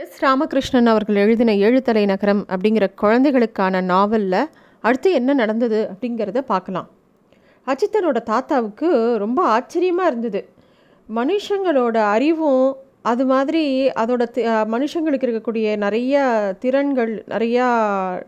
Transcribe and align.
S 0.00 0.24
Ramakrishnan 0.24 0.86
அவர்கள் 0.86 1.16
எழுதின 1.16 1.52
ஏழுத்தலை 1.52 2.04
நகரம் 2.04 2.46
அப்படிங்கிற 2.48 2.94
குழந்தைகளுக்கான 2.94 3.80
நாவலில் 3.80 4.48
அடுத்து 4.80 5.12
என்ன 5.12 5.32
நடந்தது 5.32 5.88
அப்படிங்கிறத 5.92 6.40
பார்க்கலாம். 6.40 6.88
அஜித்தனோட 7.66 8.22
தாத்தாவுக்கு 8.22 9.16
ரொம்ப 9.18 9.42
ஆச்சரியமாக 9.42 10.08
இருந்தது. 10.08 10.48
மனுஷங்களோட 11.16 11.96
அறிவும் 11.96 12.76
அது 13.02 13.26
மாதிரி 13.26 13.88
அதோட 13.88 14.26
தி- 14.34 14.64
மனுஷங்களுக்கு 14.74 15.24
இருக்கக்கூடிய 15.26 15.76
நிறையா 15.76 16.56
திறன்கள் 16.58 17.24
நிறையா 17.28 17.66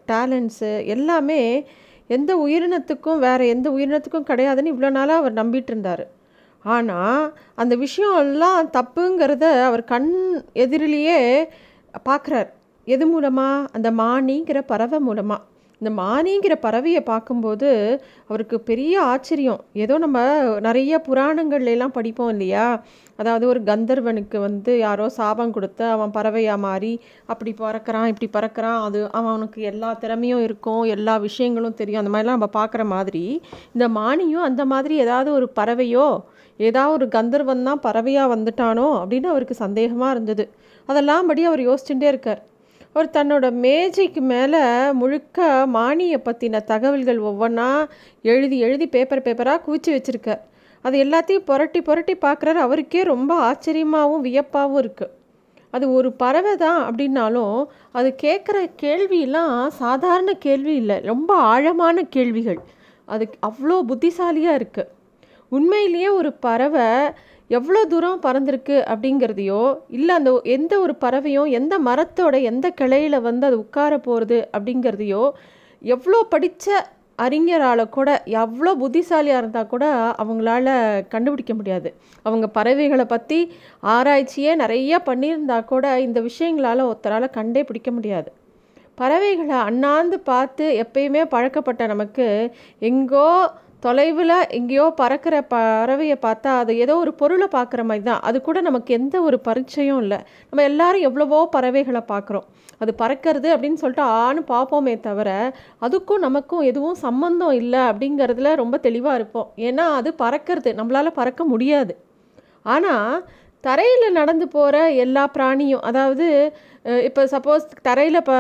டேலண்ட்ஸு 0.06 0.86
எல்லாமே 0.86 1.66
எந்த 2.08 2.36
உயிரினத்துக்கும் 2.36 3.18
வேறு 3.18 3.48
எந்த 3.48 3.70
உயிரினத்துக்கும் 3.70 4.24
கிடையாதுன்னு 4.24 4.72
இவ்வளோ 4.72 4.90
நாளாக 4.90 5.12
அவர் 5.12 5.34
நம்பிட்டு 5.34 5.62
இருந்தார். 5.66 6.10
ஆனால் 6.64 7.22
அந்த 7.54 7.76
விஷயம் 7.76 8.18
எல்லாம் 8.24 8.70
தப்புங்கிறத 8.78 9.44
அவர் 9.68 9.84
கண் 9.84 10.10
எதிரிலேயே 10.64 11.20
பார்க்குறார். 12.08 12.50
எது 12.86 13.06
மூலமாக 13.06 13.68
அந்த 13.72 13.88
மானிங்கிற 14.02 14.60
பறவை 14.72 15.00
மூலமாக 15.00 15.42
இந்த 15.80 15.90
மானிங்கிற 16.00 16.54
பறவையை 16.64 17.00
பார்க்கும்போது 17.10 17.68
அவருக்கு 18.28 18.56
பெரிய 18.60 18.94
ஆச்சரியம். 19.12 19.62
ஏதோ 19.72 19.94
நம்ம 19.98 20.18
நிறைய 20.66 21.00
புராணங்கள்லாம் 21.06 21.94
படிப்போம் 21.96 22.30
இல்லையா? 22.34 22.66
அதாவது 23.18 23.44
ஒரு 23.52 23.60
கந்தர்வனுக்கு 23.70 24.38
வந்து 24.40 24.72
யாரோ 24.78 25.06
சாபம் 25.16 25.54
கொடுத்து 25.56 25.84
அவன் 25.94 26.14
பறவையாக 26.16 26.64
மாறி 26.66 26.92
அப்படி 27.26 27.52
பறக்கிறான் 27.62 28.10
இப்படி 28.12 28.28
பறக்கிறான் 28.36 28.80
அது 28.86 29.00
அவனுக்கு 29.20 29.60
எல்லா 29.72 29.90
திறமையும் 30.04 30.44
இருக்கும் 30.48 30.82
எல்லா 30.96 31.16
விஷயங்களும் 31.26 31.78
தெரியும். 31.80 32.02
அந்த 32.02 32.12
மாதிரிலாம் 32.14 32.38
நம்ம 32.38 32.50
பார்க்குற 32.60 32.84
மாதிரி 32.94 33.24
இந்த 33.74 33.88
மானியும் 33.98 34.46
அந்த 34.50 34.64
மாதிரி 34.74 34.96
ஏதாவது 34.96 35.32
ஒரு 35.32 35.48
பறவையோ 35.60 36.06
ஏதாவது 36.58 36.94
ஒரு 36.98 37.06
கந்தர்வன் 37.16 37.66
தான் 37.68 37.82
பறவையாக 37.86 38.32
வந்துட்டானோ 38.34 38.86
அப்படின்னு 39.00 39.28
அவருக்கு 39.32 39.54
சந்தேகமாக 39.64 40.14
இருந்தது. 40.14 40.44
அதெல்லாம் 40.88 41.28
படி 41.30 41.42
அவர் 41.50 41.62
யோசிச்சுட்டே 41.68 42.08
இருக்கார். 42.12 42.40
அவர் 42.94 43.08
தன்னோட 43.16 43.46
மேஜைக்கு 43.64 44.22
மேலே 44.32 44.60
முழுக்க 45.00 45.46
மானியை 45.76 46.18
பற்றின 46.28 46.60
தகவல்கள் 46.72 47.20
ஒவ்வொன்றா 47.30 47.68
எழுதி 48.32 48.56
எழுதி 48.66 48.86
பேப்பர் 48.96 49.24
பேப்பராக 49.26 49.62
குவிச்சு 49.66 49.90
வச்சுருக்கார். 49.96 50.42
அது 50.84 50.96
எல்லாத்தையும் 51.04 51.48
புரட்டி 51.50 51.80
புரட்டி 51.88 52.14
பார்க்குறாரு. 52.26 52.60
அவருக்கே 52.66 53.02
ரொம்ப 53.14 53.32
ஆச்சரியமாகவும் 53.48 54.24
வியப்பாகவும் 54.28 54.80
இருக்குது 54.84 55.14
அது 55.76 55.84
ஒரு 55.98 56.08
பறவை 56.22 56.54
தான் 56.62 56.80
அப்படின்னாலும் 56.86 57.56
அது 57.98 58.08
கேட்குற 58.24 58.56
கேள்வியெல்லாம் 58.82 59.54
சாதாரண 59.82 60.30
கேள்வி 60.46 60.74
இல்லை. 60.80 60.96
ரொம்ப 61.10 61.30
ஆழமான 61.52 62.02
கேள்விகள். 62.16 62.60
அது 63.08 63.24
அவ்வளோ 63.48 63.76
புத்திசாலியாக 63.90 64.58
இருக்குது 64.60 64.90
உண்மையிலேயே 65.56 66.08
ஒரு 66.20 66.30
பறவை 66.46 66.88
எவ்வளோ 67.50 67.80
தூரம் 67.84 68.22
பறந்திருக்கு 68.22 68.76
அப்படிங்கிறதையோ 68.92 69.62
இல்லை 69.96 70.12
அந்த 70.16 70.30
எந்த 70.56 70.74
ஒரு 70.80 70.94
பறவையும் 71.04 71.48
எந்த 71.58 71.74
மரத்தோட 71.88 72.36
எந்த 72.50 72.66
கிளையில் 72.70 73.16
வந்து 73.20 73.46
அது 73.46 73.56
உட்கார 73.58 73.98
போகிறது 73.98 74.38
அப்படிங்கிறதையோ 74.56 75.24
எவ்வளோ 75.82 76.18
படித்த 76.34 76.66
அறிஞரால் 77.18 77.82
கூட 77.88 78.10
எவ்வளோ 78.42 78.70
புத்திசாலியாக 78.74 79.40
இருந்தால் 79.42 79.70
கூட 79.72 79.84
அவங்களால 80.22 80.66
கண்டுபிடிக்க 81.08 81.52
முடியாது. 81.54 81.88
அவங்க 82.26 82.46
பறவைகளை 82.58 83.04
பற்றி 83.04 83.38
ஆராய்ச்சியே 83.94 84.52
நிறையா 84.62 84.98
பண்ணியிருந்தா 85.08 85.58
கூட 85.64 85.86
இந்த 86.06 86.20
விஷயங்களால் 86.20 86.88
ஒருத்தரால் 86.90 87.34
கண்டே 87.38 87.62
பிடிக்க 87.64 87.90
முடியாது. 87.90 88.30
பறவைகளை 88.94 89.58
அண்ணாந்து 89.68 90.16
பார்த்து 90.30 90.64
எப்பயுமே 90.84 91.22
பழக்கப்பட்ட 91.34 91.82
நமக்கு 91.86 92.26
எங்கோ 92.90 93.28
தொலைவில் 93.84 94.34
எங்கேயோ 94.56 94.84
பறக்கிற 95.00 95.36
பறவையை 95.52 96.16
பார்த்தா 96.24 96.50
அது 96.62 96.72
ஏதோ 96.84 96.94
ஒரு 97.04 97.12
பொருளை 97.20 97.46
பார்க்குற 97.54 97.82
மாதிரி 97.88 98.04
தான். 98.08 98.20
அது 98.28 98.38
கூட 98.48 98.58
நமக்கு 98.68 98.90
எந்த 98.98 99.16
ஒரு 99.28 99.38
பரிச்சயம் 99.48 100.00
இல்லை. 100.04 100.18
நம்ம 100.50 100.64
எல்லாரும் 100.70 101.06
எவ்வளவோ 101.08 101.38
பறவைகளை 101.56 102.02
பார்க்குறோம். 102.12 102.46
அது 102.82 102.92
பறக்கிறது 103.02 103.48
அப்படின்னு 103.54 103.80
சொல்லிட்டு 103.82 104.04
ஆணு 104.26 104.40
பார்ப்போமே 104.52 104.94
தவிர 105.08 105.30
அதுக்கும் 105.86 106.24
நமக்கும் 106.26 106.62
எதுவும் 106.70 106.98
சம்மந்தம் 107.04 107.56
இல்லை 107.62 107.82
அப்படிங்கிறதுல 107.90 108.54
ரொம்ப 108.62 108.78
தெளிவாக 108.86 109.18
இருப்போம். 109.20 109.50
ஏன்னா 109.68 109.86
அது 109.98 110.12
பறக்கிறது. 110.24 110.72
நம்மளால் 110.80 111.18
பறக்க 111.20 111.44
முடியாது. 111.52 111.94
ஆனால் 112.74 113.12
தரையில் 113.64 114.16
நடந்து 114.20 114.46
போகிற 114.56 114.76
எல்லா 115.04 115.24
பிராணியும் 115.36 115.84
அதாவது 115.88 116.26
இப்போ 117.08 117.22
சப்போஸ் 117.34 117.66
தரையில் 117.88 118.26
ப 118.28 118.32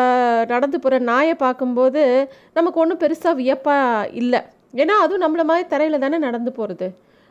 நடந்து 0.54 0.78
போகிற 0.84 0.96
நாயை 1.12 1.34
பார்க்கும்போது 1.44 2.02
நமக்கு 2.58 2.80
ஒன்றும் 2.82 3.02
பெருசாக 3.04 3.38
வியப்பாக 3.40 4.08
இல்லை. 4.22 4.40
ஏன்னா 4.74 4.94
அதுவும் 5.04 5.24
நம்மள 5.24 5.44
மாதிரி 5.44 5.68
தரையில் 5.68 5.98
தானே 5.98 6.18
நடந்து 6.18 6.52
போகிறது 6.52 6.86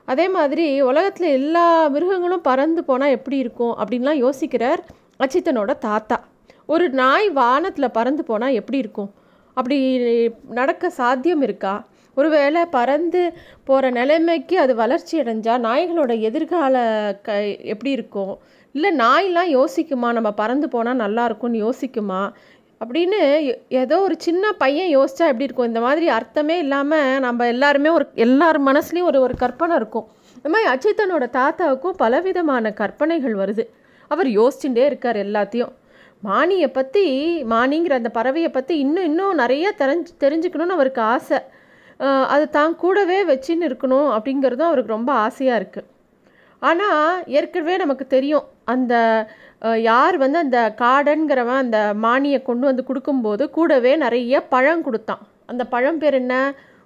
அதே 0.08 0.26
மாதிரி 0.28 0.82
உலகத்தில் 0.82 1.28
எல்லா 1.30 1.88
மிருகங்களும் 1.88 2.42
பறந்து 2.42 2.84
போனால் 2.84 3.10
எப்படி 3.10 3.38
இருக்கும் 3.38 3.74
அப்படின்லாம் 3.78 4.22
யோசிக்கிறார் 4.26 4.82
அச்சித்தனோட 5.24 5.72
தாத்தா. 5.78 6.18
ஒரு 6.66 6.90
நாய் 6.90 7.30
வானத்தில் 7.30 7.96
பறந்து 7.98 8.24
போனால் 8.24 8.54
எப்படி 8.54 8.78
இருக்கும்? 8.78 9.10
அப்படி 9.54 9.78
நடக்க 10.50 10.90
சாத்தியம் 10.90 11.42
இருக்கா? 11.42 11.74
ஒருவேளை 12.18 12.66
பறந்து 12.66 13.34
போகிற 13.64 13.90
நிலைமைக்கு 13.90 14.60
அது 14.60 14.76
வளர்ச்சி 14.76 15.20
அடைஞ்சால் 15.22 15.64
நாய்களோட 15.68 16.20
எதிர்கால 16.20 16.76
க 17.22 17.38
எப்படி 17.48 17.92
இருக்கும்? 17.92 18.34
இல்லை 18.76 18.90
நாயெலாம் 18.96 19.52
யோசிக்குமா? 19.58 20.10
நம்ம 20.18 20.32
பறந்து 20.32 20.70
போனால் 20.70 20.96
நல்லா 20.96 21.26
இருக்கும்னு 21.26 21.70
யோசிக்குமா? 21.70 22.22
அப்படின்னு 22.86 23.20
எ- 23.46 23.62
ஏதோ 23.70 24.00
ஒரு 24.02 24.16
சின்ன 24.18 24.52
பையன் 24.52 24.98
யோசிச்சா 24.98 25.26
எப்படி 25.26 25.44
இருக்கும்? 25.44 25.66
இந்த 25.66 25.80
மாதிரி 25.80 26.08
அர்த்தமே 26.08 26.58
இல்லாமல் 26.58 27.20
நம்ம 27.20 27.48
எல்லாருமே 27.48 27.90
ஒரு 27.90 28.08
எல்லார் 28.16 28.64
மனசுலேயும் 28.64 29.04
ஒரு 29.04 29.22
ஒரு 29.22 29.36
கற்பனை 29.36 29.76
இருக்கும். 29.76 30.08
இந்த 30.36 30.50
மாதிரி 30.50 30.70
அஜித்தனோட 30.74 31.26
தாத்தாவுக்கும் 31.30 31.98
பலவிதமான 31.98 32.72
கற்பனைகள் 32.72 33.36
வருது. 33.36 33.66
அவர் 34.08 34.28
யோசிச்சுட்டே 34.28 34.86
இருக்கார் 34.86 35.16
எல்லாத்தையும். 35.16 35.72
மானியை 36.24 36.68
பற்றி 36.68 37.06
மானிங்கிற 37.44 37.92
அந்த 37.92 38.10
பறவையை 38.14 38.52
பற்றி 38.52 38.78
இன்னும் 38.78 39.04
இன்னும் 39.04 39.36
நிறைய 39.36 39.74
தெரிஞ்சு 39.78 40.12
தெரிஞ்சுக்கணும்னு 40.20 40.78
அவருக்கு 40.78 41.02
ஆசை. 41.02 41.40
அது 42.28 42.50
தான் 42.50 42.76
கூடவே 42.76 43.24
வச்சுன்னு 43.24 43.66
இருக்கணும் 43.66 44.10
அப்படிங்கிறதும் 44.18 44.70
அவருக்கு 44.70 44.94
ரொம்ப 44.94 45.14
ஆசையாக 45.14 45.64
இருக்குது 45.64 45.90
ஆனால் 46.60 47.24
ஏற்கனவே 47.28 47.78
நமக்கு 47.78 48.08
தெரியும். 48.08 48.44
அந்த 48.64 48.94
யார் 49.90 50.16
வந்து 50.24 50.38
அந்த 50.44 50.60
காடன்கிறவன் 50.82 51.62
அந்த 51.64 51.80
மானியை 52.06 52.40
கொண்டு 52.50 52.66
வந்து 52.70 52.84
கொடுக்கும்போது 52.90 53.44
கூடவே 53.58 53.92
நிறைய 54.04 54.42
பழம் 54.54 54.86
கொடுத்தான். 54.86 55.22
அந்த 55.52 55.64
பழம் 55.74 56.00
பேர் 56.02 56.18
என்ன? 56.22 56.36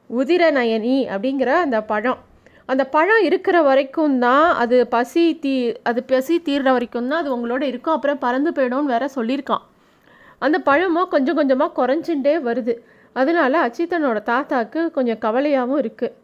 உதிரநயனி 0.10 0.98
அப்படிங்கிற 1.14 1.52
அந்த 1.66 1.78
பழம். 1.92 2.20
அந்த 2.72 2.84
பழம் 2.96 3.24
இருக்கிற 3.28 3.58
வரைக்கும் 3.70 4.18
தான் 4.26 4.48
அது 4.64 4.78
பசி 4.96 5.24
தீ 5.44 5.54
அது 5.90 6.00
பசி 6.12 6.36
தீர்ற 6.48 6.70
வரைக்கும் 6.76 7.08
தான் 7.12 7.22
அது 7.24 7.32
உங்களோட 7.36 7.64
இருக்கும். 7.72 7.96
அப்புறம் 7.98 8.22
பறந்து 8.26 8.52
போயிடும்னு 8.58 8.94
வேற 8.96 9.08
சொல்லியிருக்கான். 9.18 9.64
அந்த 10.46 10.58
பழமும் 10.70 11.12
கொஞ்சம் 11.16 11.38
கொஞ்சமாக 11.40 11.76
குறைஞ்சுட்டே 11.80 12.36
வருது. 12.50 12.76
அதனால 13.16 13.60
அச்சித்தனோட 13.68 14.20
தாத்தாக்கு 14.32 14.82
கொஞ்சம் 14.96 15.22
கவலையாகவும் 15.26 15.82
இருக்குது 15.84 16.16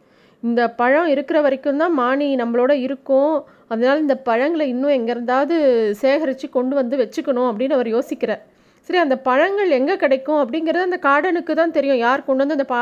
இந்த 0.44 0.62
பழம் 0.80 1.10
இருக்கிற 1.14 1.38
வரைக்கும் 1.46 1.82
தான் 1.82 1.94
மானி 2.02 2.30
நம்மளோட 2.42 2.72
இருக்கும். 2.86 3.36
அதனால் 3.72 4.04
இந்த 4.06 4.16
பழங்களை 4.28 4.66
இன்னும் 4.74 4.96
எங்கேருந்தாவது 4.98 5.56
சேகரித்து 6.02 6.48
கொண்டு 6.56 6.74
வந்து 6.80 6.96
வச்சுக்கணும் 7.02 7.50
அப்படின்னு 7.50 7.78
அவர் 7.78 7.90
யோசிக்கிறார். 7.96 8.42
சரி 8.88 9.00
அந்த 9.04 9.16
பழங்கள் 9.28 9.72
எங்கே 9.78 9.96
கிடைக்கும் 10.04 10.40
அப்படிங்கிறது 10.44 10.88
அந்த 10.88 11.00
காடனுக்கு 11.08 11.54
தான் 11.60 11.76
தெரியும். 11.78 12.00
யார் 12.06 12.26
கொண்டு 12.28 12.44
வந்து 12.44 12.58
அந்த 12.58 12.68
ப 12.74 12.78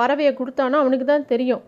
பறவையை 0.00 0.32
கொடுத்தானோ 0.40 0.78
அவனுக்கு 0.82 1.06
தான் 1.12 1.28
தெரியும். 1.32 1.62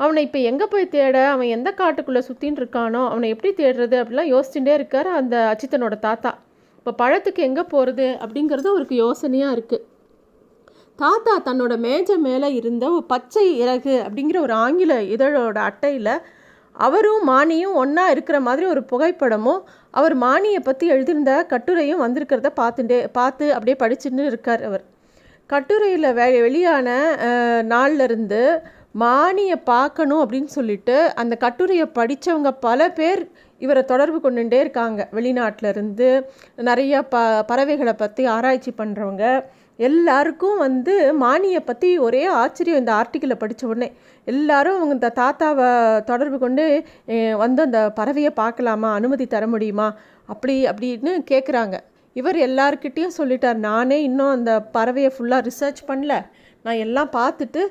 அவனை 0.00 0.20
இப்போ 0.26 0.38
எங்கே 0.50 0.66
போய் 0.72 0.92
தேட 0.94 1.16
அவன் 1.34 1.52
எந்த 1.56 1.70
காட்டுக்குள்ளே 1.80 2.22
சுற்றின்னு 2.28 2.60
இருக்கானோ 2.62 3.02
அவனை 3.12 3.28
எப்படி 3.34 3.50
தேடுறது 3.60 3.96
அப்படிலாம் 4.02 4.32
யோசிச்சுட்டே 4.34 4.72
இருக்கார் 4.78 5.08
அந்த 5.20 5.36
அச்சித்தனோட 5.52 5.96
தாத்தா. 6.08 6.32
இப்போ 6.78 6.92
பழத்துக்கு 7.00 7.40
எங்கே 7.48 7.64
போகிறது 7.72 8.06
அப்படிங்கிறது 8.24 8.68
அவருக்கு 8.72 8.96
யோசனையாக 9.04 9.56
இருக்குது 9.56 9.84
தாத்தா 10.98 11.34
தன்னோட 11.48 11.74
மேஜை 11.86 12.16
மேலே 12.28 12.48
இருந்த 12.60 12.84
ஒரு 12.96 13.04
பச்சை 13.12 13.44
இறகு 13.62 13.94
அப்படிங்கிற 14.06 14.38
ஒரு 14.46 14.54
ஆங்கில 14.64 14.94
இதழோட 15.14 15.58
அட்டையில் 15.68 16.14
அவரும் 16.76 17.22
மானியும் 17.28 17.74
ஒன்றா 17.74 18.10
இருக்கிற 18.10 18.40
மாதிரி 18.40 18.66
ஒரு 18.66 18.82
புகைப்படமும் 18.92 19.62
அவர் 19.90 20.14
மானியை 20.18 20.60
பற்றி 20.62 20.90
எழுதியிருந்த 20.90 21.46
கட்டுரையும் 21.50 22.02
வந்திருக்கிறத 22.04 22.50
பார்த்துட்டே 22.60 23.08
பார்த்து 23.12 23.54
அப்படியே 23.54 23.76
படிச்சுட்டு 23.82 24.26
இருக்கார் 24.26 24.62
அவர். 24.62 24.84
கட்டுரையில் 25.46 26.12
வெ 26.12 26.40
வெளியான 26.40 26.88
நாள்லேருந்து 27.68 28.02
இருந்து 28.02 28.62
மானியை 28.98 29.56
பார்க்கணும் 29.64 30.22
அப்படின்னு 30.24 30.50
சொல்லிட்டு 30.50 31.14
அந்த 31.14 31.36
கட்டுரையை 31.36 31.86
படித்தவங்க 31.94 32.50
பல 32.60 32.90
பேர் 32.90 33.22
இவரை 33.58 33.84
தொடர்பு 33.84 34.18
கொண்டுட்டே 34.20 34.58
இருக்காங்க. 34.60 35.08
வெளிநாட்டிலருந்து 35.12 36.08
நிறைய 36.56 37.02
ப 37.02 37.42
பறவைகளை 37.42 37.92
பற்றி 37.92 38.26
ஆராய்ச்சி 38.26 38.72
பண்ணுறவங்க 38.78 39.24
எல்லாருக்கும் 39.78 40.58
வந்து 40.64 40.94
மானியை 41.22 41.60
பற்றி 41.68 41.90
ஒரே 42.06 42.22
ஆச்சரியம் 42.40 42.80
இந்த 42.82 42.92
ஆர்டிக்கிளை 42.98 43.36
படித்த 43.42 43.62
உடனே. 43.70 43.88
எல்லாரும் 44.26 44.76
அவங்க 44.78 44.94
இந்த 44.98 45.10
தாத்தாவை 45.20 45.68
தொடர்பு 46.10 46.38
கொண்டு 46.44 46.64
வந்து 47.42 47.60
அந்த 47.68 47.80
பறவையை 47.98 48.32
பார்க்கலாமா? 48.42 48.90
அனுமதி 48.98 49.26
தர 49.34 49.46
முடியுமா? 49.54 49.88
அப்படி 50.32 50.56
அப்படின்னு 50.72 51.12
கேட்குறாங்க 51.32 51.78
இவர் 52.16 52.38
எல்லாருக்கிட்டேயும் 52.48 53.18
சொல்லிட்டார். 53.18 53.58
நானே 53.68 53.98
இன்னும் 54.08 54.34
அந்த 54.36 54.52
பறவையை 54.76 55.10
ஃபுல்லாக 55.14 55.46
ரிசர்ச் 55.48 55.82
பண்ணல. 55.90 56.14
நான் 56.64 56.82
எல்லாம் 56.86 57.10
பார்த்துட்டு 57.18 57.62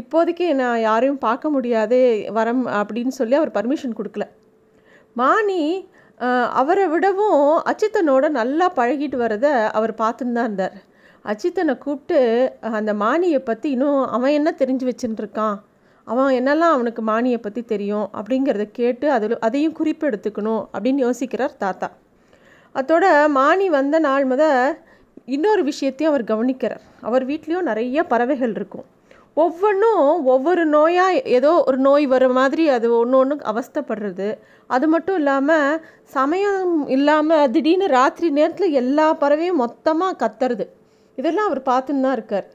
இப்போதைக்கு 0.00 0.46
நான் 0.60 0.84
யாரையும் 0.88 1.22
பார்க்க 1.28 1.54
முடியாது 1.56 1.98
வரம் 2.36 2.64
அப்படின்னு 2.80 3.12
சொல்லி 3.20 3.34
அவர் 3.40 3.56
பர்மிஷன் 3.58 3.98
கொடுக்கல. 3.98 4.26
மானி 5.20 5.62
அவரை 6.60 6.86
விடவும் 6.92 7.42
அச்சித்தனோட 7.70 8.24
நல்லா 8.40 8.66
பழகிட்டு 8.78 9.18
வரதை 9.24 9.52
அவர் 9.78 9.92
பார்த்துன்னு 10.02 10.36
தான் 10.38 10.48
இருந்தார். 10.48 10.76
அச்சித்தனை 11.24 11.78
கூப்பிட்டு 11.78 12.18
அந்த 12.78 12.92
மானியை 12.94 13.38
பற்றி 13.38 13.70
இன்னும் 13.70 14.02
அவன் 14.16 14.36
என்ன 14.38 14.50
தெரிஞ்சு 14.58 14.84
வச்சுட்டுருக்கான் 14.88 15.56
அவன் 16.06 16.30
என்னெல்லாம் 16.38 16.74
அவனுக்கு 16.76 17.02
மானியை 17.02 17.38
பற்றி 17.42 17.62
தெரியும்? 17.64 18.06
அப்படிங்கிறத 18.18 18.64
கேட்டு 18.78 19.10
அதில் 19.10 19.34
அதையும் 19.38 19.72
குறிப்பு 19.72 20.04
எடுத்துக்கணும் 20.10 20.62
அப்படின்னு 20.74 21.04
யோசிக்கிறார் 21.06 21.58
தாத்தா. 21.58 21.88
அதோட 22.74 23.04
மானி 23.28 23.66
வந்த 23.68 23.98
நாள் 23.98 24.24
முத 24.24 24.44
இன்னொரு 25.24 25.62
விஷயத்தையும் 25.64 26.12
அவர் 26.12 26.30
கவனிக்கிறார். 26.32 26.82
அவர் 27.00 27.24
வீட்லேயும் 27.26 27.68
நிறைய 27.70 28.04
பறவைகள் 28.04 28.54
இருக்கும். 28.58 28.86
ஒவ்வொன்றும் 29.34 30.24
ஒவ்வொரு 30.24 30.62
நோயாக 30.68 31.22
ஏதோ 31.38 31.52
ஒரு 31.66 31.78
நோய் 31.78 32.06
வர 32.06 32.24
மாதிரி 32.38 32.64
அது 32.68 32.86
ஒன்று 32.98 33.16
ஒன்று 33.18 33.36
அவஸ்தைப்படுறது. 33.52 34.28
அது 34.66 34.86
மட்டும் 34.88 35.16
இல்லாமல் 35.16 35.80
சமயம் 36.16 36.74
இல்லாமல் 36.96 37.50
திடீர்னு 37.50 37.86
ராத்திரி 37.98 38.30
நேரத்தில் 38.30 38.76
எல்லா 38.82 39.06
பறவையும் 39.14 39.62
மொத்தமாக 39.64 40.18
கத்துறது. 40.22 40.66
இதெல்லாம் 41.20 41.48
அவர் 41.50 41.62
பார்த்துன்னு 41.70 42.04
தான் 42.06 42.16
இருக்கார். 42.18 42.48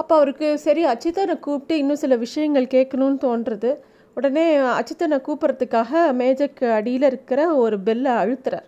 அப்போ 0.00 0.12
அவருக்கு 0.18 0.48
சரி 0.66 0.82
அச்சித்தனை 0.90 1.34
கூப்பிட்டு 1.46 1.74
இன்னும் 1.82 2.02
சில 2.02 2.16
விஷயங்கள் 2.26 2.66
கேட்கணும்னு 2.74 3.18
தோன்றுறது. 3.24 3.70
உடனே 4.16 4.44
அச்சித்தனை 4.78 5.16
கூப்பிட்றதுக்காக 5.26 5.90
மேஜைக்கு 6.20 6.66
அடியில் 6.78 7.06
இருக்கிற 7.10 7.40
ஒரு 7.64 7.76
பெல்லை 7.86 8.14
அழுத்துறார். 8.22 8.66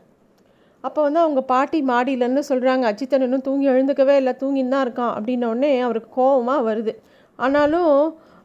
அப்போ 0.85 1.01
வந்து 1.07 1.21
அவங்க 1.25 1.41
பாட்டி 1.53 1.79
மாடியிலன்னு 1.91 2.43
சொல்கிறாங்க 2.49 2.85
அச்சித்தன் 2.91 3.25
இன்னும் 3.27 3.45
தூங்கி 3.47 3.67
எழுந்துக்கவே 3.73 4.15
இல்லை 4.21 4.33
தூங்கின்னு 4.43 4.75
தான் 4.75 4.85
இருக்கான். 4.87 5.13
அப்படின்னோடனே 5.19 5.71
அவருக்கு 5.87 6.11
கோபமாக 6.19 6.67
வருது. 6.69 6.93
ஆனாலும் 7.39 7.93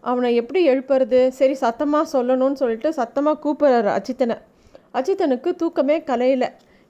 அவனை 0.09 0.29
எப்படி 0.41 0.61
எழுப்புறது? 0.71 1.19
சரி 1.39 1.55
சத்தமாக 1.63 2.05
சொல்லணும்னு 2.15 2.59
சொல்லிட்டு 2.61 2.91
சத்தமாக 2.99 3.41
கூப்பிட்றாரு 3.45 3.91
அச்சித்தனை. 3.97 4.37
அச்சித்தனுக்கு 4.97 5.49
தூக்கமே 5.61 5.97
கலையில. 6.11 6.45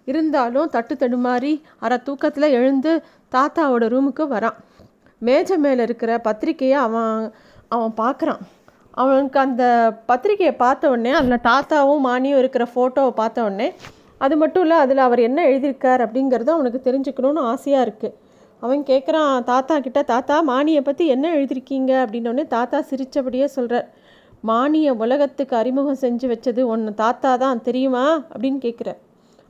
இருந்தாலும் 0.06 0.68
தட்டு 0.68 0.96
தடுமாறி 0.96 1.62
அரை 1.80 1.98
தூக்கத்தில் 2.04 2.56
எழுந்து 2.60 2.92
தாத்தாவோட 3.36 3.84
ரூமுக்கு 3.94 4.24
வரான். 4.36 4.58
மேஜை 5.22 5.58
மேலே 5.58 5.84
இருக்கிற 5.84 6.12
பத்திரிக்கையை 6.28 6.78
அவன் 6.86 7.34
அவன் 7.68 7.94
பார்க்குறான் 7.98 8.42
அவனுக்கு 8.94 9.40
அந்த 9.40 9.64
பத்திரிக்கையை 10.08 10.56
பார்த்த 10.56 10.90
உடனே 10.90 11.12
அதில் 11.12 11.46
தாத்தாவும் 11.50 12.06
மானியும் 12.08 12.38
இருக்கிற 12.38 12.68
ஃபோட்டோவை 12.74 13.10
பார்த்த 13.10 13.44
உடனே 13.44 13.68
அது 14.18 14.38
மட்டும் 14.38 14.62
இல்லை 14.62 14.78
அதில் 14.78 14.98
அவர் 14.98 15.20
என்ன 15.20 15.40
எழுதியிருக்கார் 15.50 16.02
அப்படிங்கிறது 16.06 16.52
அவனுக்கு 16.56 16.80
தெரிஞ்சுக்கணும்னு 16.88 17.44
ஆசையாக 17.52 17.86
இருக்குது 17.88 18.16
அவன் 18.62 18.82
கேட்குறான் 18.84 19.44
தாத்தா 19.44 19.80
கிட்ட 19.80 20.04
தாத்தா 20.04 20.38
மானியை 20.42 20.82
பற்றி 20.82 21.06
என்ன 21.08 21.36
எழுதியிருக்கீங்க? 21.36 21.92
அப்படின்னோடனே 22.04 22.48
தாத்தா 22.48 22.82
சிரித்தபடியே 22.82 23.46
சொல்கிறார் 23.46 23.88
மானியை 24.48 24.92
உலகத்துக்கு 24.94 25.56
அறிமுகம் 25.56 26.02
செஞ்சு 26.02 26.28
வச்சது 26.34 26.66
ஒன்று 26.66 26.94
தாத்தா 26.94 27.38
தான் 27.38 27.62
தெரியுமா? 27.62 28.04
அப்படின்னு 28.34 28.60
கேட்குறேன் 28.66 29.00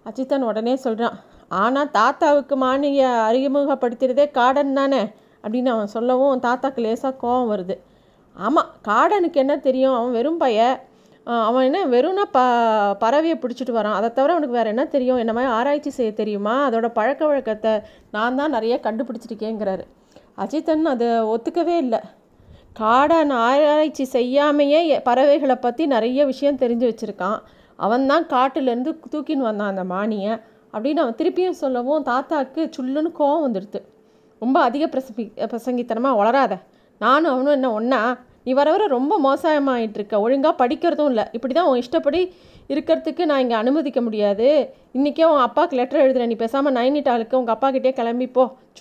அஜித்தன் 0.05 0.47
உடனே 0.49 0.75
சொல்கிறான் 0.85 1.17
ஆனால் 1.61 1.91
தாத்தாவுக்கு 1.97 2.55
மானியை 2.63 3.07
அறிமுகப்படுத்துகிறதே 3.29 4.25
காடன் 4.37 4.77
தானே? 4.79 5.01
அப்படின்னு 5.43 5.69
அவன் 5.75 5.93
சொல்லவும் 5.95 6.43
தாத்தாக்கு 6.45 6.81
லேசாக 6.85 7.19
கோவம் 7.23 7.51
வருது. 7.53 7.75
ஆமாம் 8.35 8.69
காடனுக்கு 8.87 9.37
என்ன 9.43 9.55
தெரியும்? 9.67 9.95
அவன் 9.97 10.15
வெறும் 10.17 10.39
பைய. 10.43 10.59
அவன் 11.47 11.65
என்ன 11.67 11.79
வெறும்னா 11.93 12.23
ப 12.35 12.39
பறவையை 13.01 13.35
பிடிச்சிட்டு 13.41 13.73
வரான். 13.77 13.97
அதை 13.99 14.07
தவிர 14.13 14.33
அவனுக்கு 14.35 14.57
வேறு 14.57 14.71
என்ன 14.73 14.83
தெரியும்? 14.95 15.19
என்ன 15.23 15.33
மாதிரி 15.33 15.51
ஆராய்ச்சி 15.57 15.91
செய்ய 15.97 16.11
தெரியுமா? 16.21 16.53
அதோட 16.69 16.87
பழக்க 16.99 17.21
வழக்கத்தை 17.31 17.73
நான் 18.15 18.39
தான் 18.39 18.55
நிறைய 18.57 18.75
கண்டுபிடிச்சிருக்கேங்கிறாரு. 18.85 19.85
அஜித்தன் 20.43 20.91
அதை 20.93 21.09
ஒத்துக்கவே 21.33 21.75
இல்லை. 21.85 22.01
காடன் 22.79 23.31
ஆராய்ச்சி 23.45 24.05
செய்யாமையே 24.13 24.81
பறவைகளை 25.07 25.55
பற்றி 25.55 25.85
நிறைய 25.95 26.25
விஷயம் 26.25 26.61
தெரிஞ்சு 26.63 26.85
வச்சுருக்கான். 26.91 27.39
அவன் 27.85 28.09
தான் 28.11 28.25
காட்டுலேருந்து 28.35 28.91
தூக்கின்னு 29.13 29.47
வந்தான் 29.49 29.71
அந்த 29.73 29.83
மானியை. 29.93 30.33
அப்படின்னு 30.73 31.03
அவன் 31.03 31.17
திருப்பியும் 31.19 31.59
சொல்லவும் 31.63 32.05
தாத்தாவுக்கு 32.09 32.61
சுல்லுன்னு 32.75 33.11
கோவம் 33.19 33.45
வந்துடுது. 33.45 33.79
ரொம்ப 34.41 34.57
அதிக 34.67 34.83
பிரசங்கி 34.93 35.25
பிரசங்கித்தனமாக 35.51 36.19
வளராத. 36.21 36.53
நானும் 37.01 37.31
அவனும் 37.33 37.55
என்ன 37.57 37.71
ஒன்றா 37.77 38.01
நீ 38.45 38.51
வர 38.59 38.69
வர 38.73 38.83
ரொம்ப 38.97 39.13
மோசமாயிட்டு 39.25 39.97
இருக்க 39.99 40.15
ஒழுங்காக 40.25 40.53
படிக்கிறதும் 40.61 41.09
இல்லை. 41.11 41.25
இப்படி 41.37 41.53
தான் 41.53 41.67
உன் 41.69 41.81
இஷ்டப்படி 41.83 42.21
இருக்கிறதுக்கு 42.73 43.23
நான் 43.29 43.41
இங்கே 43.43 43.57
அனுமதிக்க 43.61 43.99
முடியாது. 44.05 44.47
இன்றைக்கே 44.97 45.25
உன் 45.31 45.45
அப்பாவுக்கு 45.47 45.77
லெட்டர் 45.79 46.03
எழுதுறேன் 46.05 46.31
நீ 46.33 46.37
பேசாமல் 46.43 46.75
நைனிட்டாளுக்கு 46.77 47.39
உங்கள் 47.41 47.55
அப்பா 47.55 47.69
கிட்டே 47.75 47.91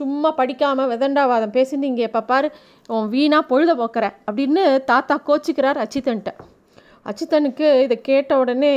சும்மா 0.00 0.30
படிக்காமல் 0.40 0.90
விதண்டாவாதம். 0.92 1.54
பேசிட்டு 1.56 1.90
இங்கே 1.92 2.06
எப்போ 2.10 2.22
பாரு 2.32 2.50
உன் 2.88 3.08
வீணாக 3.14 3.48
பொழுத 3.52 3.74
போக்குற. 3.80 4.06
அப்படின்னு 4.30 4.64
தாத்தா 4.92 5.16
கோச்சிக்கிறார் 5.28 5.82
அச்சித்தன்ட்ட 5.84 6.32
அச்சித்தனுக்கு 7.08 7.68
இதை 7.84 7.96
கேட்ட 8.08 8.32
உடனே 8.42 8.72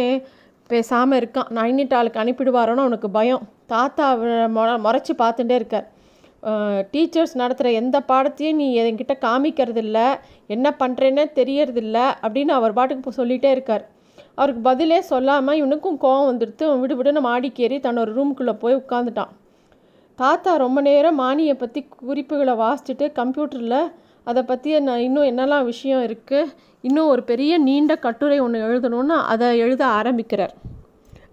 பேசாமல் 0.70 1.20
இருக்கான். 1.22 1.50
நைனிட்டாளுக்கு 1.58 2.22
அனுப்பிடுவாரோன்னு 2.24 2.84
அவனுக்கு 2.86 3.10
பயம். 3.18 3.44
தாத்தா 3.74 4.06
மொ 4.56 4.64
முறைச்சி 4.86 5.14
பார்த்துட்டே 5.24 5.56
இருக்கார். 5.60 5.88
டீச்சர்ஸ் 6.94 7.34
நடத்துகிற 7.42 7.72
எந்த 7.80 7.98
பாடத்தையும் 8.12 8.60
நீ 8.62 8.68
என்கிட்ட 8.82 9.16
காமிக்கிறதில்ல. 9.26 10.00
என்ன 10.56 10.68
பண்ணுறேன்னே 10.82 11.26
தெரியறதில்ல 11.40 11.98
அப்படின்னு 12.24 12.54
அவர் 12.60 12.78
பாட்டுக்கு 12.78 13.20
சொல்லிகிட்டே 13.22 13.50
இருக்கார். 13.56 13.84
அவருக்கு 14.40 14.62
பதிலே 14.70 14.98
சொல்லாமல் 15.12 15.60
இவனுக்கும் 15.62 15.98
கோவம் 16.04 16.30
வந்துடுத்து 16.30 16.64
விடுவிடுன்னு 16.66 16.82
விடு 16.82 16.96
விடுன்னு 17.00 17.22
மாடிக்கேறி 17.30 17.78
தன்னோட 17.86 18.10
ரூமுக்குள்ளே 18.18 18.54
போய் 18.62 18.80
உட்காந்துட்டான் 18.82 19.32
தாத்தா 20.20 20.52
ரொம்ப 20.64 20.80
நேரம் 20.88 21.20
மானியை 21.24 21.56
பற்றி 21.58 21.82
குறிப்புகளை 22.10 22.54
வாசிச்சுட்டு 22.64 23.06
கம்ப்யூட்டரில் 23.20 23.78
அதை 24.24 24.44
பற்றி 24.44 24.80
நான் 24.80 25.00
இன்னும் 25.00 25.24
என்னெல்லாம் 25.24 25.64
விஷயம் 25.64 26.04
இருக்குது 26.04 26.48
இன்னும் 26.82 27.08
ஒரு 27.08 27.24
பெரிய 27.24 27.58
நீண்ட 27.58 27.96
கட்டுரை 27.96 28.40
ஒன்று 28.40 28.60
எழுதணும்னு 28.60 29.24
அதை 29.26 29.58
எழுத 29.58 29.86
ஆரம்பிக்கிறார். 29.86 30.54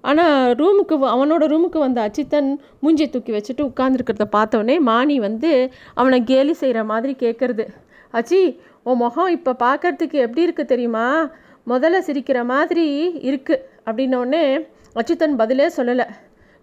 ஆனால் 0.00 0.54
ரூமுக்கு 0.54 0.94
வ- 0.94 1.12
அவனோட 1.14 1.44
ரூமுக்கு 1.44 1.78
வந்த 1.78 2.10
அச்சித்தன் 2.10 2.58
மூஞ்சி 2.80 3.10
தூக்கி 3.10 3.32
வச்சுட்டு 3.32 3.60
உட்காந்துருக்கிறத 3.60 4.24
பார்த்தோன்னே 4.32 4.80
மானி 4.80 5.18
வந்து 5.18 5.72
அவனை 5.94 6.24
கேலி 6.24 6.52
செய்கிற 6.52 6.84
மாதிரி 6.84 7.16
கேட்குறது 7.18 7.66
அச்சி 8.10 8.60
உன் 8.82 8.96
முகம் 8.96 9.26
இப்போ 9.26 9.52
பார்க்கறதுக்கு 9.52 10.12
எப்படி 10.12 10.50
இருக்குது 10.50 10.64
தெரியுமா? 10.64 11.30
முதல்ல 11.66 11.98
சிரிக்கிற 12.06 12.44
மாதிரி 12.44 12.84
இருக்குது 13.18 13.62
அப்படின்னோடனே 13.86 14.66
அச்சித்தன் 14.94 15.36
பதிலே 15.36 15.66
சொல்லலை. 15.76 16.06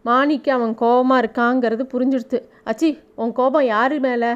மாணிக்கு 0.05 0.51
அவன் 0.51 0.75
கோபமாக 0.75 1.25
இருக்காங்கிறது 1.25 1.83
புரிஞ்சிடுது 1.93 2.39
அச்சி 2.63 2.99
உன் 3.15 3.31
கோபம் 3.31 3.65
யார் 3.65 3.99
மேலே? 3.99 4.31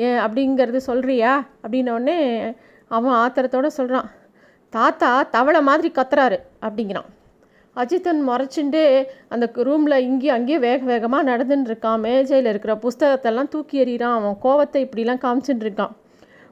அப்படிங்கிறது 0.00 0.80
சொல்கிறியா 0.86 1.46
அப்படின்னோடனே 1.62 2.54
அவன் 2.88 3.12
ஆத்திரத்தோடு 3.12 3.66
சொல்கிறான் 3.66 4.10
தாத்தா 4.70 5.22
தவளை 5.22 5.62
மாதிரி 5.62 5.90
கத்துறாரு 5.94 6.38
அப்படிங்கிறான். 6.62 7.04
அஜித்தன் 7.76 8.28
முறைச்சிண்டு 8.28 9.06
அந்த 9.28 9.50
ரூமில் 9.54 9.96
இங்கேயும் 9.96 10.36
அங்கேயும் 10.36 10.60
வேக 10.60 10.84
வேகமாக 10.84 11.30
நடந்துன்னு 11.30 11.68
இருக்கான் 11.68 12.00
மேஜையில் 12.00 12.48
இருக்கிற 12.48 12.74
புஸ்தகத்தெல்லாம் 12.74 13.48
தூக்கி 13.48 13.84
எறிகிறான் 13.84 14.14
அவன் 14.14 14.36
கோவத்தை 14.42 14.76
இப்படிலாம் 14.76 15.24
காமிச்சுட்டு 15.24 15.64
இருக்கான் 15.64 15.90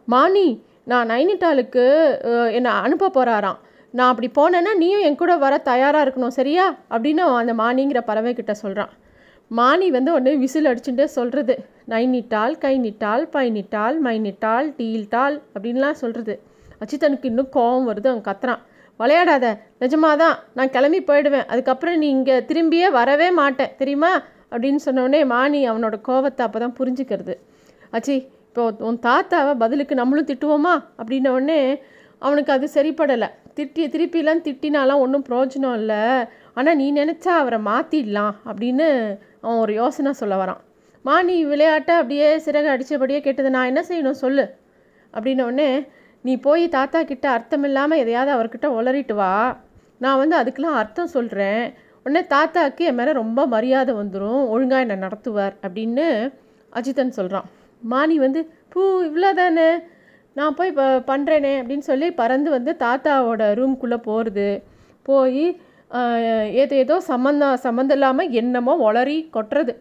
மாணி 0.04 0.66
நான் 0.84 1.10
நைனிட்டாலுக்கு 1.10 2.10
என்னை 2.52 2.70
அனுப்ப 2.70 3.08
போகிறாராம் 3.08 3.56
நான் 3.90 4.14
அப்படி 4.14 4.30
போனேன்னா 4.34 4.76
நீயும் 4.76 5.00
என் 5.00 5.16
கூட 5.16 5.36
வர 5.36 5.58
தயாராக 5.58 6.10
இருக்கணும் 6.10 6.28
சரியா? 6.28 6.74
அப்படின்னு 6.90 7.16
அவன் 7.16 7.48
அந்த 7.48 7.62
மானிங்கிற 7.62 8.00
பறவை 8.00 8.36
சொல்கிறான் 8.52 8.88
மானி 9.50 9.86
வந்து 9.90 10.10
உடனே 10.12 10.36
விசில் 10.36 10.70
அடிச்சுட்டே 10.70 11.04
சொல்கிறது 11.16 11.54
நைனிட்டால் 11.88 12.58
கை 12.58 12.72
நிட்டால் 12.78 13.24
பை 13.34 13.50
நிட்டால் 13.50 13.98
மை 13.98 14.16
நிட்டால் 14.18 14.66
டீல்டால் 14.78 15.36
அப்படின்லாம் 15.54 16.00
சொல்கிறது 16.02 16.34
அச்சித்தனுக்கு 16.80 17.28
இன்னும் 17.30 17.48
கோவம் 17.52 17.86
வருது 17.90 18.08
அவன் 18.10 18.26
கத்துறான். 18.28 18.60
விளையாடாத 19.00 19.46
நிஜமாதான் 19.80 20.36
நான் 20.54 20.70
கிளம்பி 20.70 21.00
போயிடுவேன். 21.00 21.46
அதுக்கப்புறம் 21.46 21.96
நீ 21.96 22.08
இங்கே 22.08 22.36
திரும்பியே 22.50 22.90
வரவே 22.90 23.30
மாட்டேன் 23.30 23.74
தெரியுமா? 23.78 24.22
அப்படின்னு 24.50 24.80
சொன்னோடனே 24.86 25.20
மானி 25.26 25.70
அவனோட 25.70 25.96
கோவத்தை 26.08 26.42
அப்போ 26.42 26.58
தான் 26.58 26.76
புரிஞ்சுக்கிறது. 26.78 27.34
அச்சி 27.90 28.14
இப்போ 28.48 28.74
உன் 28.78 28.98
தாத்தாவை 29.02 29.54
பதிலுக்கு 29.58 29.94
நம்மளும் 29.94 30.26
திட்டுவோமா? 30.26 30.74
அப்படின்னோடனே 30.98 31.60
அவனுக்கு 32.18 32.52
அது 32.52 32.68
சரிப்படலை. 32.74 33.28
திட்டி 33.56 33.84
திருப்பிலாம் 33.94 34.44
திட்டினாலாம் 34.48 35.02
ஒன்றும் 35.04 35.24
பிரயோஜனம் 35.28 35.74
இல்லை. 35.74 36.00
ஆனால் 36.58 36.78
நீ 36.80 36.86
நினச்சா 36.92 37.32
அவரை 37.40 37.58
மாற்றிடலாம் 37.70 38.34
அப்படின்னு 38.50 38.86
அவன் 39.42 39.60
ஒரு 39.64 39.72
யோசனை 39.80 40.12
சொல்ல 40.20 40.36
வரான். 40.42 40.60
மானி 41.04 41.34
விளையாட்டை 41.50 41.94
அப்படியே 42.00 42.28
சிறகு 42.46 42.68
அடித்தபடியே 42.72 43.20
கேட்டது 43.26 43.50
நான் 43.56 43.70
என்ன 43.70 43.82
செய்யணும் 43.88 44.22
சொல்லு. 44.24 44.44
அப்படின்னோடனே 45.14 45.68
நீ 46.24 46.32
போய் 46.46 46.64
தாத்தா 46.76 47.00
கிட்ட 47.10 47.26
அர்த்தம் 47.36 47.66
இல்லாமல் 47.68 48.00
எதையாவது 48.02 48.32
அவர்கிட்ட 48.36 48.68
உளறிட்டு 48.78 49.14
வா. 49.20 49.32
நான் 50.04 50.20
வந்து 50.22 50.34
அதுக்கெலாம் 50.40 50.80
அர்த்தம் 50.80 51.14
சொல்கிறேன் 51.16 51.62
உடனே 52.06 52.22
தாத்தாவுக்கு 52.32 52.82
என் 52.90 52.98
மேலே 52.98 53.12
ரொம்ப 53.20 53.40
மரியாதை 53.54 53.92
வந்துடும் 54.00 54.42
ஒழுங்காக 54.54 54.84
என்னை 54.84 54.96
நடத்துவார் 55.06 55.54
அப்படின்னு 55.64 56.04
அஜித்தன் 56.72 57.16
சொல்கிறான் 57.18 57.46
மானி 57.82 58.16
வந்து 58.24 58.40
பூ 58.72 58.82
இவ்வளோ 59.08 59.30
தானே 59.40 59.68
நான் 60.36 60.56
போய் 60.58 60.76
ப 60.78 60.82
பண்ணுறேனே 61.10 61.52
அப்படின்னு 61.60 61.84
சொல்லி 61.90 62.08
பறந்து 62.20 62.48
வந்து 62.56 62.72
தாத்தாவோட 62.84 63.42
ரூம்குள்ளே 63.60 63.98
போகிறது 64.08 64.48
போய் 65.08 65.44
ஏதோ 66.62 66.74
ஏதோ 66.84 66.96
சம்மந்தம் 67.10 67.60
சம்மந்தம் 67.66 67.96
இல்லாமல் 67.98 68.32
என்னமோ 68.40 68.72
ஒளரி 68.88 69.18
கொட்டுறது. 69.36 69.72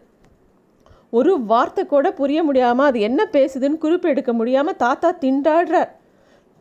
ஒரு 1.18 1.32
வார்த்தை 1.50 1.82
கூட 1.92 2.06
புரிய 2.20 2.38
முடியாமல் 2.48 2.88
அது 2.90 2.98
என்ன 3.08 3.20
பேசுதுன்னு 3.36 3.82
குறிப்பு 3.84 4.08
எடுக்க 4.12 4.32
முடியாமல் 4.40 4.78
தாத்தா 4.84 5.10
திண்டாடுறார். 5.24 5.90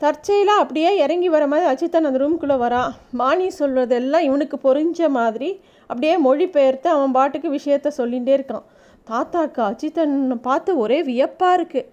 தற்செயலாக 0.01 0.63
அப்படியே 0.63 0.89
இறங்கி 1.03 1.29
வர 1.35 1.43
மாதிரி 1.51 1.65
அஜித்தன் 1.71 2.07
அந்த 2.09 2.19
ரூம்குள்ளே 2.23 2.57
வரான் 2.63 2.91
மாணி 3.19 3.47
சொல்கிறதெல்லாம் 3.59 4.25
இவனுக்கு 4.27 4.57
புரிஞ்ச 4.65 5.09
மாதிரி 5.17 5.49
அப்படியே 5.89 6.15
மொழிபெயர்த்து 6.25 6.89
அவன் 6.95 7.15
பாட்டுக்கு 7.17 7.49
விஷயத்த 7.57 7.91
சொல்லிகிட்டே 7.99 8.33
இருக்கான். 8.37 8.65
தாத்தாக்கு 9.09 9.61
அஜித்தன் 9.69 10.15
பார்த்து 10.47 10.71
ஒரே 10.83 10.99
வியப்பாக 11.09 11.57
இருக்குது 11.59 11.89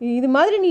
இது 0.00 0.28
மாதிரி 0.36 0.56
நீ 0.64 0.70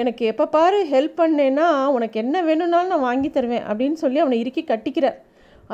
எனக்கு 0.00 0.24
எப்போ 0.32 0.44
பாரு 0.56 0.78
ஹெல்ப் 0.92 1.18
பண்ணேன்னா 1.20 1.66
உனக்கு 1.96 2.16
என்ன 2.24 2.36
வேணும்னாலும் 2.48 2.92
நான் 2.94 3.06
வாங்கி 3.08 3.30
தருவேன் 3.36 3.66
அப்படின்னு 3.68 3.98
சொல்லி 4.04 4.18
அவனை 4.24 4.38
இறுக்கி 4.42 4.62
கட்டிக்கிறார். 4.66 5.18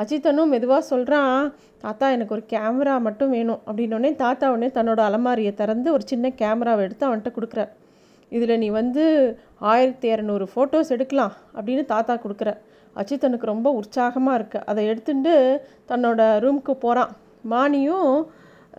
அஜித்தனும் 0.01 0.51
மெதுவாக 0.53 0.83
சொல்கிறான் 0.91 1.35
தாத்தா 1.83 2.05
எனக்கு 2.15 2.35
ஒரு 2.37 2.43
கேமரா 2.53 2.95
மட்டும் 3.07 3.33
வேணும். 3.35 3.61
அப்படின்னோடனே 3.67 4.11
தாத்தா 4.23 4.45
உடனே 4.53 4.69
தன்னோட 4.77 5.01
அலமாரியை 5.09 5.51
திறந்து 5.61 5.87
ஒரு 5.95 6.03
சின்ன 6.11 6.31
கேமராவை 6.41 6.81
எடுத்து 6.87 7.07
அவன்கிட்ட 7.07 7.31
கொடுக்குறார். 7.37 7.71
இதில் 8.31 8.59
நீ 8.63 8.69
வந்து 8.79 9.03
ஆயிரத்தி 9.73 10.07
இரநூறு 10.13 10.45
ஃபோட்டோஸ் 10.53 10.93
எடுக்கலாம் 10.95 11.33
அப்படின்னு 11.57 11.83
தாத்தா 11.93 12.15
கொடுக்குற 12.23 12.51
அஜித்தனுக்கு 13.01 13.51
ரொம்ப 13.53 13.69
உற்சாகமாக 13.79 14.37
இருக்குது 14.39 14.65
அதை 14.71 14.83
எடுத்துட்டு 14.91 15.33
தன்னோட 15.91 16.21
ரூமுக்கு 16.45 16.75
போகிறான் 16.85 17.11
மானியும் 17.53 18.13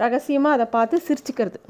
ரகசியமாக 0.02 0.56
அதை 0.56 0.66
பார்த்து 0.76 0.96
சிரிச்சுக்கிறது. 1.08 1.60